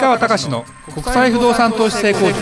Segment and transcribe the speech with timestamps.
[0.00, 2.38] 川隆の国際不動産投資成功塾。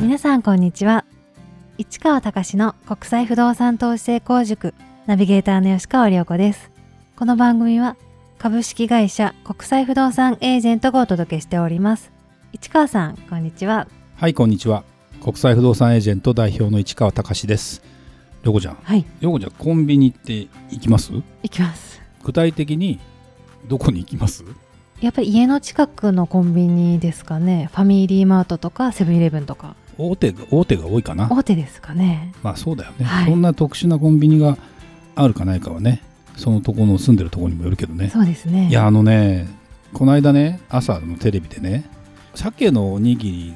[0.00, 1.04] 皆さんこんにちは。
[1.76, 4.72] 市川隆の国際不動産投資成功塾。
[5.06, 6.70] ナビゲーターの吉川良子です。
[7.14, 7.98] この番組は
[8.38, 12.10] 株式会社国際不動産エージェントがお届けしております。
[12.54, 13.86] 市川さんこんにちは。
[14.16, 14.82] はいこんにちは。
[15.22, 17.82] 国際不動産エージェント代表の市川隆です。
[18.44, 18.78] 良子ちゃん。
[18.82, 19.04] はい。
[19.20, 21.12] 良子ちゃんコンビニって行きます？
[21.12, 22.00] 行きます。
[22.24, 22.98] 具体的に
[23.68, 24.44] どこに行きます？
[25.00, 27.68] やっぱり家の近くのコンビニですかね。
[27.72, 29.76] ファミリーマートとかセブンイレブンとか。
[29.98, 31.28] 大手が大手が多いかな。
[31.30, 32.32] 大手ですかね。
[32.42, 33.24] まあそうだよね、はい。
[33.26, 34.56] そんな特殊なコンビニが
[35.14, 36.02] あるかないかはね
[36.36, 38.08] そのとこの住んでるところにもよるけどね。
[38.10, 38.68] そうですね。
[38.68, 39.46] いやあのね
[39.92, 41.84] この間ね朝のテレビでね
[42.34, 43.54] 鮭のおにぎり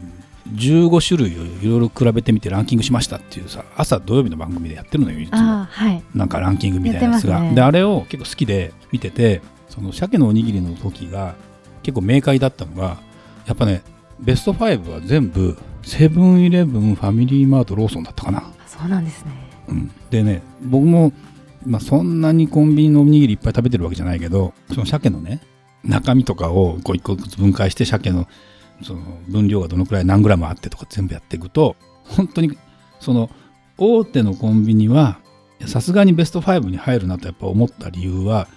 [0.54, 5.64] 15種類をいろいろ比べてみてランキングしましたっていうさ朝土曜日の番組でやってるのよいつも。
[5.64, 6.02] はい。
[6.14, 7.54] なんかランキングみたいなやつが、やってますね。
[7.56, 11.34] であれを結構好きで見ててその鮭のおにぎりの時が
[11.82, 12.98] 結構明快だったのが
[13.46, 13.82] やっぱね
[14.20, 19.32] ベスト5は全部セブンイレブンファミリーマートローソンだったかな、そうなんですね。
[19.68, 21.12] うん、でね僕も、
[21.64, 25.40] まあ、そんなにコンビニのおにぎりいっぱい食べてるわけじゃないけどその鮭のね
[25.84, 28.26] 中身とかをこう一個ずつ分解して鮭の
[28.82, 32.56] その分量がどのくらい何グラムあってとか全部やっていくと本当に
[33.00, 33.30] その
[33.76, 35.18] 大手のコンビニは
[35.66, 38.48] さすがにベスト5に入るなとやっぱ思った理由は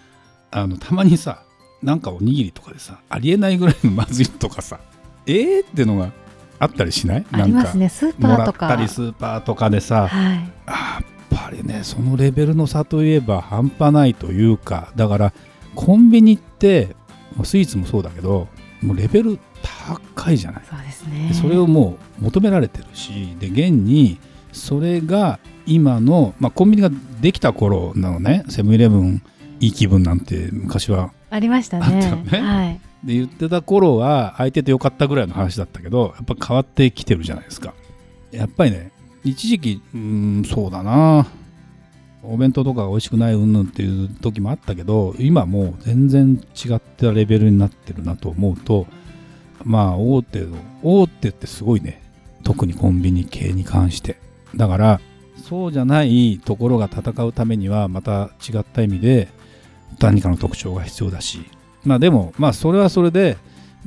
[0.52, 1.44] あのたまにさ
[1.82, 4.80] なんかおにぎりとかでさありえないぐらいのまずいとかさ
[5.26, 5.66] えー？
[5.66, 6.12] ってのが
[6.60, 7.26] あったりしない？
[7.32, 7.90] ありますね。
[7.90, 10.52] スーパもらっーとかたりスーパーとかでさ、はい。
[10.68, 15.34] あやっぱりねそのレベルの差といえば半端ないというかだから
[15.74, 16.96] コンビニって
[17.36, 18.48] まあスイーツもそうだけど
[18.84, 19.40] もうレベル
[20.16, 20.64] 高いじゃない？
[20.70, 21.30] そうですね。
[21.30, 24.20] でそれをもう求められてるしで現に
[24.52, 26.92] それが今の、まあ、コンビニが
[27.22, 29.24] できた頃のねセブンイレブン
[29.62, 32.40] いい気分なんて昔はありましたねね。
[32.40, 32.82] はい。
[33.06, 37.74] で言ってた頃は空いててよかったぐらいの話だったけどやっぱ変わってきてるじゃないですか。
[38.32, 38.92] やっぱりね
[39.24, 41.28] 一時期うーんそうだな。
[42.24, 48.86] お弁当とかが美味しくないうんぬんっていう時もあったけど今もう全然違ったレベルになってるなと思うと
[49.64, 52.02] まあ大手の大手ってすごいね。
[52.44, 54.18] 特にコンビニ系に関して。
[54.56, 55.02] だから
[55.48, 59.30] そうじゃないところが戦うためにはまた違った意味で
[60.08, 61.46] 何かの特徴が必要だし。
[61.84, 63.38] まあでもまあそれはそれで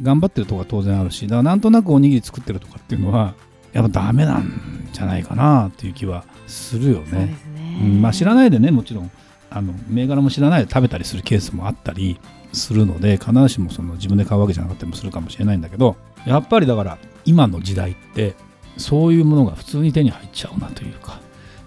[0.02, 3.34] 頑張ってるとこは当然あるしだからなんとなくおにぎり作ってるとかっていうのは
[3.72, 7.36] やっぱダメなんじゃないかなっていう気はするよね。
[7.40, 7.80] すね。
[7.82, 8.02] うん。
[8.02, 9.10] まあ知らないでねもちろん
[9.50, 12.18] あの銘柄も知らないで食べたりするケースもあったり
[12.52, 15.96] するので必ずしもその自分で買うわけじゃなかったりもするかもしれないんだけど
[16.26, 18.34] やっぱりだから今の時代って
[18.76, 21.20] そういうものが普通に手に入っちゃうなというか。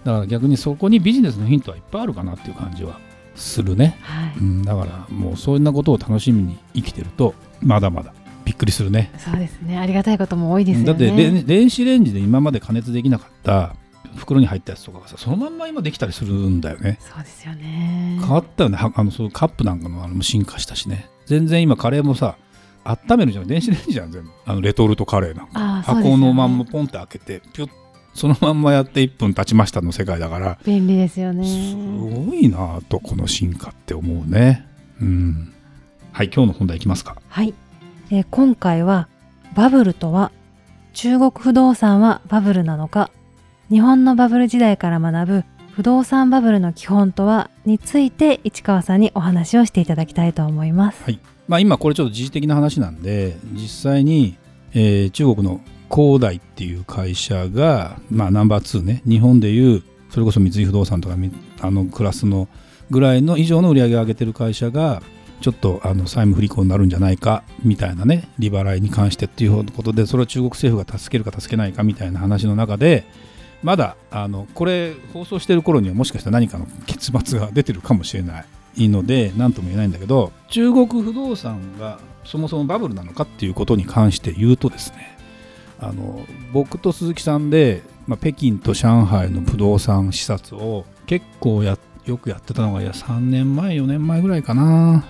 [0.04, 2.98] だから逆にそこにビジネスのヒントはいっぱいあるかなっていう感じは
[3.38, 3.98] するね。
[4.02, 4.34] はい。
[4.40, 9.12] うん、だからもうそんなことを楽しみに生きてるとまだまだびっくりするね。
[9.18, 9.78] そうですね。
[9.78, 10.86] ありがたいことも多いですよね。
[10.86, 13.76] だって電子レンジで今まで加熱できなかった
[14.16, 16.98] 袋に入ったやつとかがさそのまんま今できたりするんだよね。
[17.02, 18.18] そうですよね。
[18.20, 18.78] 変わったよね。
[18.78, 21.10] はあのそうカップなんかのあのも進化したしね。
[21.26, 22.38] 全然今カレーもさ
[22.86, 23.48] 温めるじゃん。
[23.48, 24.32] 電子レンジじゃん全部。
[24.46, 25.76] あのレトルトカレーなんか。
[25.78, 25.82] ね。
[25.82, 27.70] 箱のまんまポンって開けてピュッ
[28.18, 31.76] そのまんまやって1分経ちましたの世界だから便利ですよすね
[32.26, 34.66] ごいなぁとこの進化って思うね。
[35.00, 35.54] うん。
[36.12, 37.16] はい今日の本題いきますか。
[37.30, 37.54] はい、
[38.10, 39.08] えー今回は
[39.54, 40.32] バブルとは
[40.94, 43.12] 中国不動産はバブルなのか
[43.70, 51.04] 日本のバブル時代から学ぶ不動産バブルの基本とはについて市川さんにお話をしていただきたいと思います。
[51.04, 51.20] はい。
[51.48, 54.38] まあ今これちょっと時事的な話なんで実際に、
[54.74, 61.16] えー中国の恒大っていう会社が、まあ、ナンバー2ね日本でいうそれこそ三井不動産とか
[61.62, 62.48] あのクラスの
[62.90, 65.02] ぐらいの以上の売り上げを上げてる会社が
[65.42, 73.04] ちょっとあの債務不履行になるんじゃないかみたいなね利払いに関してっていうことでそれを中国政府が助けるか助けないかみたいな話の中で
[73.64, 78.46] まだあのこれ放送してる頃にはもしかしたら何かの結末が出てるかもしれな
[78.78, 85.17] いので何とも言えないんだけど中国不動産がそもそもバブルなのかっていうことに関して言うとですね
[85.80, 95.06] あの僕と鈴木さんで、まあ、北京と上海の不動産視察を結構やよくやってたのがいや3年前4年前ぐらいかな。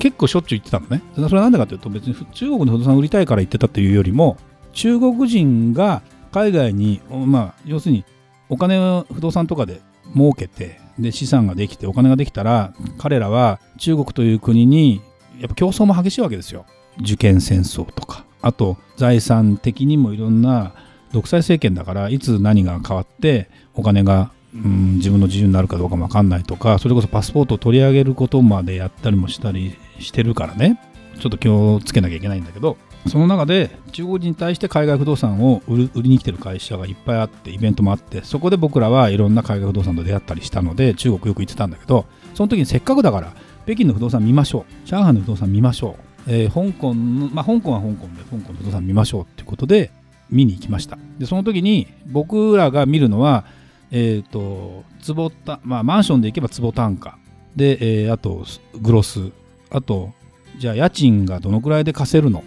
[0.00, 1.02] 結構しょっちゅう行ってたのね。
[1.14, 4.36] それは何でかというと別に中国の不動産売りたいから行ってたっていうよりも
[4.72, 8.04] 中国人が海外にまあ要するに
[8.48, 9.80] お金を不動産とかで
[10.14, 15.00] 儲けてで資産ができてお金ができたら彼らは中国という国に
[15.40, 16.66] やっぱ競争も激しいわけですよ。
[17.00, 18.26] 受験戦争とか。
[18.42, 20.74] あと財産的にもいろんな
[21.12, 30.80] 独裁政権だからいつ何が変わってお金が、うん、自分の自由になるかどうかも分かんないとかそれこそパスポートを取り上げることまでやったりもしたりしてるからね。
[31.20, 43.34] ちょっと気をつけなきゃいけないんだけどその中で中国人に対して海外不動産を売りに来てる会社がいっぱいあってイベントもあってそこで僕らはいろんな海外不動産と出会ったりしたので中国よく行ってたんだけどその時にせっかくだから
[43.64, 44.86] 北京の不動産見ましょう。
[44.86, 49.90] 上海の不動産見ましょう、えー、香港のまあ香港は香港で香港の不動産見ましょうっていうことで
[50.30, 50.98] 見に行きました。
[51.18, 53.44] でその時に僕らが見るのは
[53.90, 57.18] えっ、ー、と坪たまあマンションで行けば坪単価。
[57.56, 58.46] で、えー、あと
[58.80, 59.30] グロス。
[59.70, 60.12] あと
[60.58, 62.44] じゃあ家賃がどのくらいで貸せるの？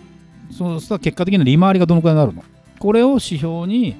[0.51, 2.43] そうしたら結果的に利回りがどのくらいになるの？
[2.79, 3.95] これを指標に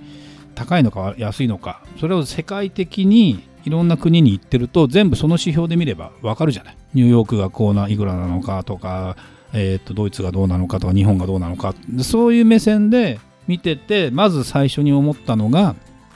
[0.53, 1.81] 高いのか安いのか。
[1.99, 6.77] それを世界的にいろんな国に行ってると全部その指標で見れば分かるじゃない。
[6.93, 9.17] ニューヨークがこうないくらなのかとか、
[9.57, 11.73] えー、とドイツがどうなのかとか日本がどうなのか。
[12.01, 15.75] そういう目線で見ててまず最初に思ったのが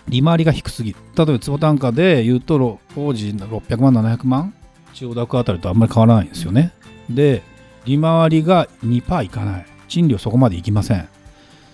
[0.10, 0.92] 利回りが低すぎ。
[0.92, 4.54] る例えば坪単価で言うと当時600万700万
[4.94, 6.74] 千代田区あたりとあんまり変わらないんですよね。
[7.10, 7.42] で
[7.86, 9.66] 利回りが2%いかない。
[9.88, 11.00] 賃料そこまでいきません。
[11.00, 11.06] っ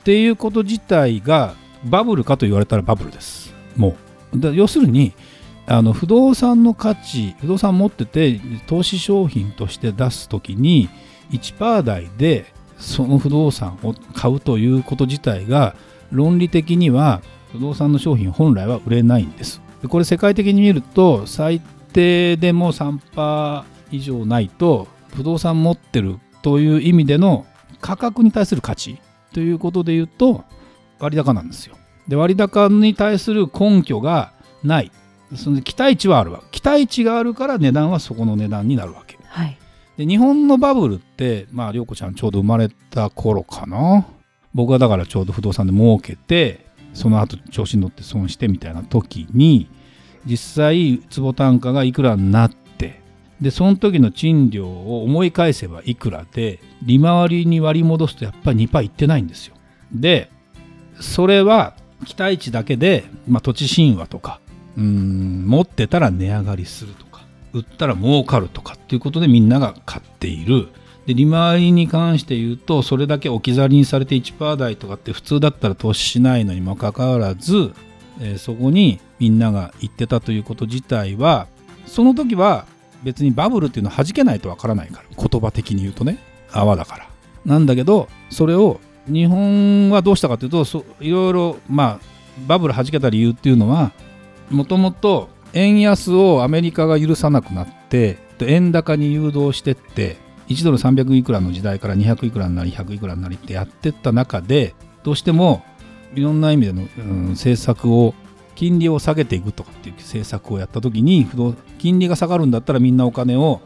[0.04, 3.54] ていうこと自体がバブルかと言われたらバブルです。
[3.76, 3.96] も
[4.34, 4.54] う。
[4.54, 5.14] 要するに
[5.66, 10.90] あの不動産の価値不動産持ってて投資商品として出す時に
[11.32, 12.46] 1%台で
[12.78, 15.76] その不動産を買うということ自体が
[16.12, 19.62] 論理的には不動産の商品本来は売れないんです。
[19.88, 21.62] これ世界的に見ると最
[21.94, 27.46] 低でも3%以上ないと不動産持ってるという意味での
[27.82, 29.00] 価格に対する価値
[29.34, 30.44] ということで言うと
[31.00, 31.78] 割高なんですよ。
[32.08, 34.34] で割高に対する根拠が
[34.64, 34.92] ない。
[35.36, 39.58] その期待値はあるわ期待値があるから値段はそこの値段になるわけ、はい、
[39.98, 44.06] で日本のバブルってまあ涼子ちゃんちょうど生まれた頃かな。
[44.54, 49.70] 僕はだからちょうど不動産で儲けてその後調子に乗って損してみたいな時に
[50.26, 53.02] 実際坪単価がいくらになって
[53.42, 59.56] でその時の賃料を思い返せばいくらで利回りに割り戻すとやっぱり2%いってないんですよ。
[59.92, 60.32] で
[61.02, 61.76] それは
[62.06, 64.40] 期待値だけで、まあ、土地神話とか
[64.78, 67.05] うん持ってたら値上がりすると。
[67.56, 70.68] 売ったら儲かるとかっていうことでみんなが買っている。
[71.06, 77.74] で利回りに関して言うとそれだけ置き去りにされて1%台とかって普通だったら投資しないのにもかかわらず、
[78.20, 81.48] えー、そこにみんなが言ってたということ自体は
[81.86, 82.66] その時は
[83.04, 86.18] 別にバブルっていうのは弾けないとわからないから言葉的に言うとね。
[86.52, 87.10] 泡だから。
[87.46, 90.66] なんだけどそれを日本はどうしたかというと
[91.00, 92.00] いろいろまあ
[92.48, 93.92] バブル弾けた理由っていうのは
[94.50, 100.18] もともと円安をアメリカが許さなくなって円高に誘導してって
[100.50, 105.64] 1ドル300いくらの時代から200いくらになり100いくらになりってやってった中でどうしても
[106.14, 108.14] いろんな意味での、うん、政策を
[108.54, 111.28] 金利を下げていくとかっていう政策をやった時に
[111.78, 113.62] 金利が下がるんだったらみんなお金を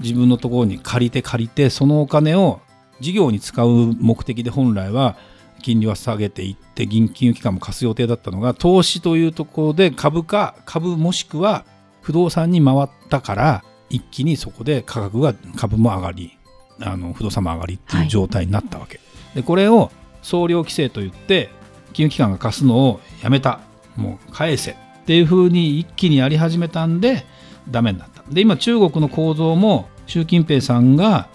[0.00, 2.60] 自分のところに借りて借りてそのお金を
[3.00, 5.16] 事業に使う目的で本来は
[5.62, 11.64] 金利は下げていって銀金融機関も貸す予定だったのが投資というところで株価株もしくは
[12.02, 16.38] 不動産に回ったから一気にそこで価格が株も上がり
[16.80, 19.02] あの不動産も上がりっていう状態になったわけ、は
[19.34, 19.90] い、でこれを
[20.22, 21.50] 総量規制といって
[21.92, 23.60] 金融機関が貸すのをやめた。
[23.98, 27.26] もう返せっていうふうに一気にやり始めたんで
[27.68, 28.22] ダメになった。
[28.30, 31.28] で今中国の構造も習近平さんが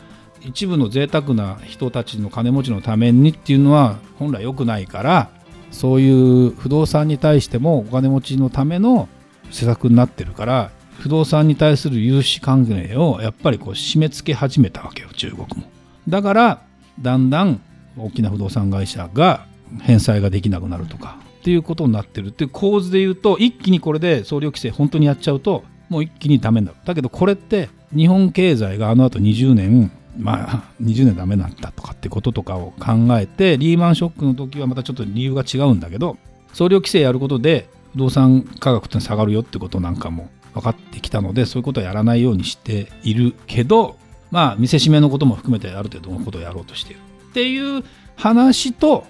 [0.45, 5.29] 一部の贅沢な人たちの金持ちのためにっていうのは本来良くないから
[5.71, 9.09] そういう不動産に対してもお金持ちのための
[9.51, 15.69] 施策になってるから不動産に対する融資関係をやっぱりこう締め付け始めたわけよ中国も。
[16.07, 16.62] だから
[17.01, 17.62] だんだん
[17.97, 19.45] 大きな不動産会社が
[19.81, 26.77] 返済ができなくなるとかっていうことになってるっていう構図で言うと一気にこれで総量規制本当にやっちゃうともう一気にダメになる。
[26.85, 36.17] だけどこれって日本経済があの後20年まあ、20年ダメだったとかってこととかを考えてリーマンショックの時はまたちょっと理由が違うんだけど
[36.53, 43.98] 総量規制やることで不動産価格って下がるよってことなんかも分かってきたのでそういうことはやらないようにしているけど
[44.29, 47.01] まあ見せしめのことも含めてある程度のことをやろうとしている。
[47.32, 47.84] っていう
[48.15, 49.05] 話と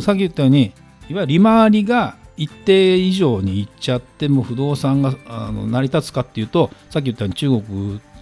[0.00, 0.72] さっき言ったように
[1.10, 7.72] いわゆる利回りが一定以上にいっちゃっても不動産があの成り立つかっていうとさっき言ったように中国ってい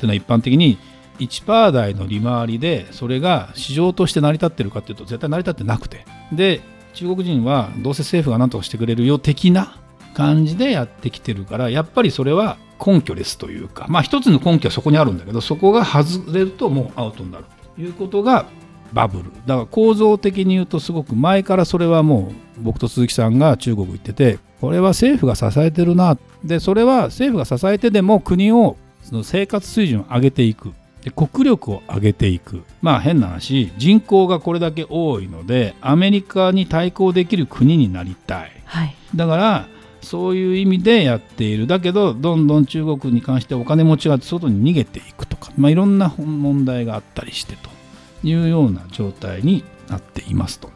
[0.00, 0.78] うのは一般的に
[1.18, 6.04] 1%台の利回りでそれが市場として成り立ってるかっていうと絶対成り立ってなくて。
[6.32, 6.60] で
[6.94, 9.76] 中国人はどうせ政府が何とかしてくれるよ的な
[10.14, 13.86] 感じでやってきてるからやっぱりそれは根拠ですというか。
[13.88, 17.44] まあ一つの根拠はそこにあるんだけどそこが外れるともうアウトになる
[17.74, 18.46] ということが
[18.94, 19.24] バブル。
[19.46, 26.16] だから構造的に言うとすごく前からそれはもう僕と鈴木さんが中国行っててこれは政府が支えてるな。
[26.42, 30.72] でそれは政府が支えてでも国をその生活水準を上げていく。
[31.06, 32.64] で国力を上げていく。
[32.82, 39.68] まあ変な話人口がこれだけ多いのでアメリカに対抗できる国になりたい、はい、だから
[40.02, 41.68] そういう意味でやっている。
[41.68, 47.70] だけどどんどん中国に関してお金持ちが外に逃げていくとか、まあ、いろんな問題があったりしてと
[48.24, 50.70] いうような状態になっていますと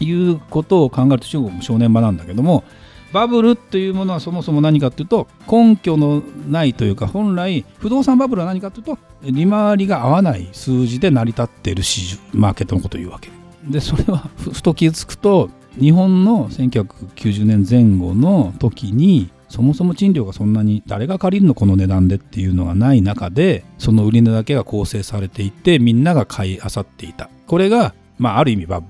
[0.00, 2.64] いうことを考えると中国も正念場なんだけども
[3.12, 13.30] バブルというものはそもそも何かというと根拠のないというか本来不動産バブルは何かというと利回りが合わない数字で成り立っている市場マーケットのことを言うわけ。
[13.66, 27.30] でそれはふと気づくと日本の1990年前後の時にそもそも賃料がそんなに誰が借りるのこの値段でっていうのがない中でその売り値だけが構成されていてみんなが買い漁っていた。
[27.46, 28.82] これがまあある意味は、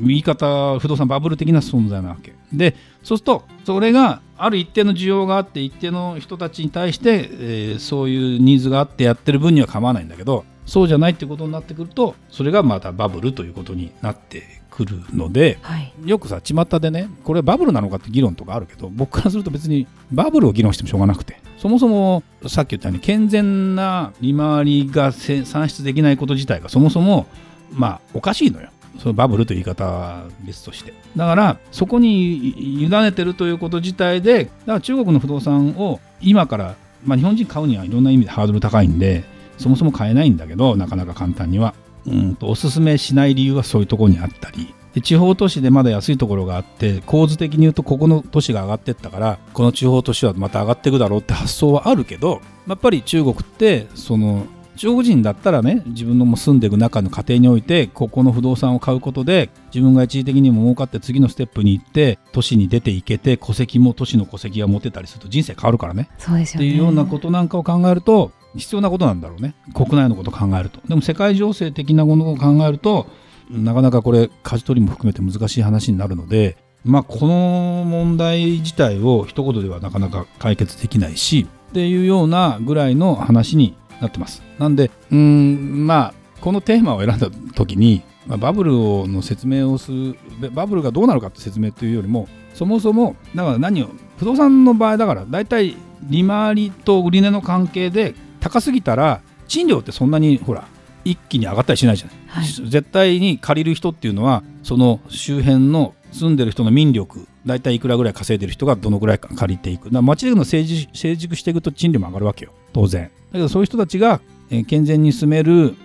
[0.00, 2.34] 言い方不動産バブル的な存在なわけ。
[2.52, 27.26] でそうするとそれがある一定の需要があって一定の人たちに対して、えー、そういうニーズがあってやってる分には構わないんだけどそうじゃないってことになってくるとそれがまたバブルということになってくるので、はい、よくさ巷でねこれバブルなのかって議論とかあるけど僕からすると別にバブルを議論してもしょうがなくてそもそもさっき言ったように健全な利回りが算出できないこと自体がそもそも
[27.72, 28.70] まあおかしいのよ。
[28.98, 30.92] そのバブルという言い方は別として。
[31.16, 39.24] だから、そこに委ねてるということ自体で、だから中国の不動産を今から、まあ、日本人買うにはいろんな意味でハードル高いんで、
[39.56, 41.74] そもそも買えないんだけど、なかなか簡単には。
[42.06, 54.46] うんとおすすめしない理由はそういうところにあったり、で地方都市でまだ安いところがあって構図的に言うとここの都市が上がってったからこの地方都市はまた上がっていくだろうって発想はあるけどやっぱり中国ってその
[54.78, 66.08] 中国人だったらね自分の住んでいく中の家庭においてここの不動産を買うことで自分が一時的にも儲かって次のステップに行って都市に出ていけて戸籍も都市の戸籍が持てたりすると人生変わるからね。
[66.18, 70.80] そうですよねっていうようなことなんかを考えると必要なことなんだろうね国内のことを考えると。
[70.86, 73.08] でも世界情勢的なものを考えると
[73.50, 84.42] なかなかこれ舵取りも含めて難しい話になるのでまあこの問題自体を一言ではなかなか解決できないしっていうようなぐらいの話になってます。
[84.58, 88.72] なんで、うん、まあ、このテーマを選んだ時に、まあ、バブル
[89.08, 90.16] の説明をする、
[90.52, 93.88] バブルがどうなるかって説明というよりも、そもそも、だから何を、
[94.18, 100.66] 不動産の場合だから、大体利回りと売値の関係で高すぎたら、賃料ってそんなにほら、
[101.04, 109.90] 一気に上がったりしないじゃない、はい、絶対に借りる人っていうのはその周辺の住んでる人の民力大体いくらぐらい稼いでる人がどのぐらい借りていく。
[109.90, 113.04] だ町での成熟成熟していくと賃料も上がるわけよ当然。
[113.04, 114.20] だけどそういう人たちが、
[114.66, 115.76] 健全に住める、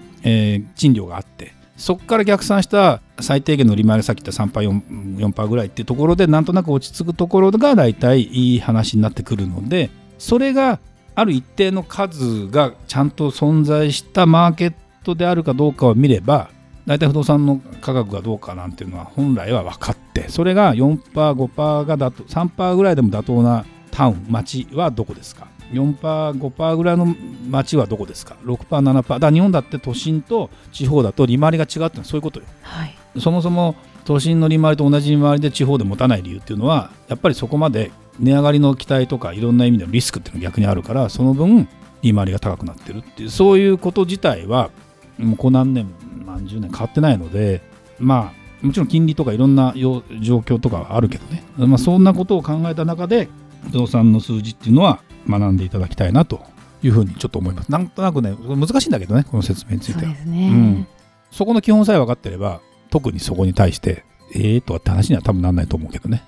[0.76, 10.80] 賃料があってそこから逆算した最低限の利回りさっき言った 3%4% ぐらいっていうところでなんとなく落ち着くところが大体いい話になってくるのでそれが
[11.16, 14.74] ある一定の数がちゃんと存在したマーケッ
[15.04, 16.50] トであるかどうかを見れば
[16.86, 27.16] 大体不動産の価格がどうかなんていうのは本来は分かってそれが 4%5% がだと3%ぐらいでも妥当なタウン町はどこですか 4%5% ぐらいの
[27.50, 41.68] 町はどこですか？6%7% だから日本だって都心と地方だと利回りが違うってそういうことよ、はい、そもそも都心の利回りと同じ利回りで地方で持たない理由っていうのはやっぱりそこまで値上がりの期待とかいろんな意味でのリスクっていうのが逆にあるからその分
[42.02, 44.70] 利回りが高くなってるっていうそういうこと自体は
[45.18, 45.88] もうこ何年
[46.26, 47.62] 何十年変わってないので
[48.00, 50.00] まあもちろん金利とかいろんな状
[50.40, 53.28] 況とかはあるけどね、まあ、そんなことを考えた中で
[53.64, 56.42] 不動産の数字っていうのは学んでいただきたいなと
[56.84, 57.72] いうふうにちょっと思います。
[57.72, 60.00] なんとなくね難しいんだけどねこの説明について。
[60.00, 60.88] はそうですね、うん、
[61.32, 64.06] そこの基本さえ分かってれば特にそこに対して
[64.36, 66.24] ええー、とはって話には多分なんないと思うけどね。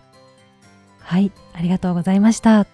[1.00, 2.66] はいありがとうございました。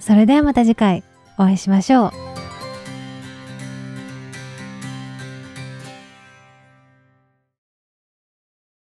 [0.00, 1.02] それではまた次回
[1.38, 2.27] お会いしましょう